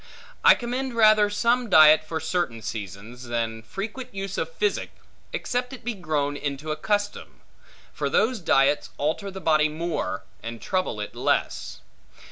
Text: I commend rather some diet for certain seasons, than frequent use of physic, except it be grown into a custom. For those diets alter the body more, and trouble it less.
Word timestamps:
I 0.43 0.55
commend 0.55 0.95
rather 0.95 1.29
some 1.29 1.69
diet 1.69 2.03
for 2.03 2.19
certain 2.19 2.63
seasons, 2.63 3.25
than 3.27 3.61
frequent 3.61 4.11
use 4.15 4.35
of 4.39 4.51
physic, 4.51 4.89
except 5.31 5.73
it 5.73 5.83
be 5.83 5.93
grown 5.93 6.35
into 6.35 6.71
a 6.71 6.75
custom. 6.75 7.41
For 7.93 8.09
those 8.09 8.39
diets 8.39 8.89
alter 8.97 9.29
the 9.29 9.39
body 9.39 9.69
more, 9.69 10.23
and 10.41 10.59
trouble 10.59 10.99
it 11.01 11.15
less. 11.15 11.81